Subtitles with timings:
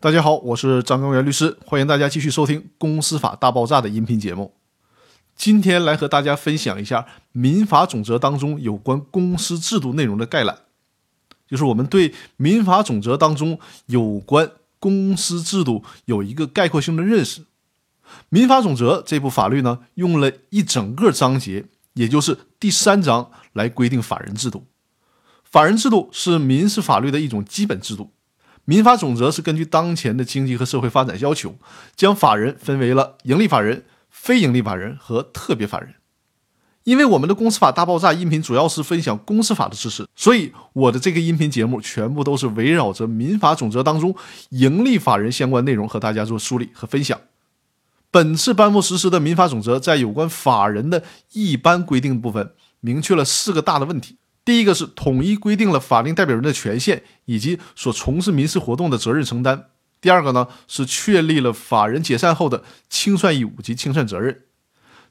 [0.00, 4.54] 大家好，我是张根元律师，欢迎大家继续收听《公司法大爆炸》的音频节目。
[5.34, 10.56] 今天来和大家分享一下民法总则当中有关公司制度内容的概览，
[11.48, 14.48] 就是我们对民法总则当中有关
[14.78, 17.42] 公司制度有一个概括性的认识。
[18.28, 24.64] 民法总则这部法律呢，用了一整个章节，也就是第三章来规定法人制度。
[25.42, 28.12] 法人制度是民事法律的一种基本制度。
[28.68, 31.54] 民法总则是根据当前的经济和社会发展要求，
[31.96, 35.94] 将法人分为了盈利法人、非盈利法人和特别法人。
[36.84, 44.14] 因为我们的公司法大爆炸音频主要是分享公司法的知识，所以我的这个音频节目全部都是围绕着民法总则当中
[44.50, 47.18] 盈利法人相关内容和大家做梳理和分享。
[48.10, 54.18] 本次颁布实施的民法总则在有关法人的一般规定部分，明确了四个大的问题。
[54.48, 59.66] 第一个是统一规定了法定代表人的权限以及所从事民事活动的责任承担。
[60.00, 64.44] 第二个呢是确立了法人解散后的清算义务及清算责任。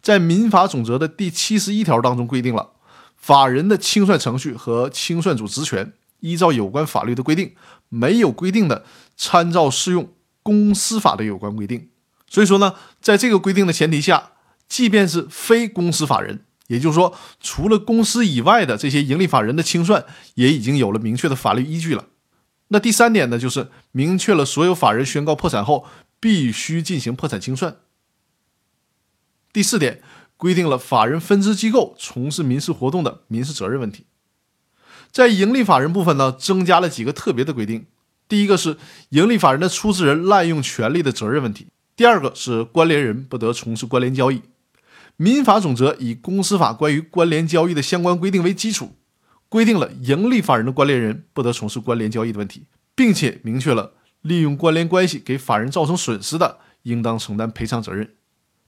[0.00, 2.70] 在民法总则的第七十一条当中规定了
[3.14, 7.54] 法人的清算程序和清算组职权，依照有关法律的规定，
[7.90, 8.86] 没有规定的
[9.18, 11.90] 参照适用公司法的有关规定。
[12.30, 14.30] 所以说呢，在这个规定的前提下，
[14.66, 16.45] 即便是非公司法人。
[16.68, 22.06] 也就是说，除了公司以外的这些盈利法人的清算，也已经有了明确的法律依据了。
[22.68, 25.86] 那第三点呢，就是明确了所有法人宣告破产后
[26.18, 27.76] 必须进行破产清算。
[29.52, 30.02] 第四点，
[30.36, 34.06] 规定了法人分支机构从事民事活动的民事责任问题。
[35.12, 37.86] 在盈利法人部分呢，增加了几个特别的规定。
[38.28, 38.76] 第一个是
[39.10, 44.42] 盈利法人的出资人滥用权利的责任问题；第二个是关联人不得从事关联交易。
[45.18, 48.96] 民法总则以公司法关于关联交易的相关规定为基础，
[49.48, 58.14] 规定了盈利法人的关联人不得从事关联交易的问题，并且明确了利用关联关系给法人造成损失的，应当承担赔偿责任。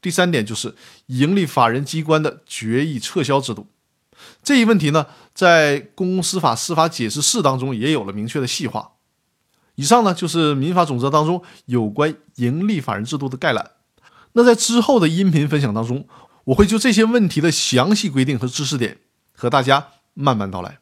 [0.00, 0.74] 第三点就是
[1.08, 3.66] 盈利法人机关的决议撤销制度，
[4.42, 8.92] 这一问题呢，在公司法司法解释四当中也有了明确的细化。
[9.74, 13.72] 以上呢就是民法总则当中有关盈利法人制度的概览。
[14.32, 16.08] 那在之后的音频分享当中。
[16.50, 18.98] 我会就这些问题的详细规定和知识点
[19.32, 20.78] 和大家慢慢道来。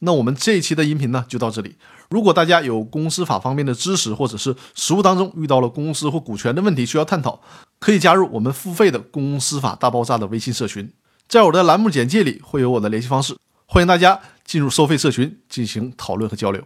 [0.00, 1.76] 那我们这一期的音频呢就到这里。
[2.10, 7.40] 如果大家有公司法方面的知识，或者是实务当中遇到了公司或股权的问题需要探讨，
[7.80, 10.92] 可以加入我们付费的公司法大爆炸的微信社群，
[11.26, 16.64] 在我的栏目简介里会有我的联系方式，欢迎大家进入收费社群进行讨论和交流。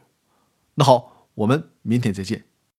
[0.75, 2.52] 那好，我们明天再见。